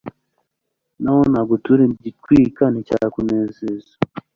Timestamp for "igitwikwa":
1.89-2.65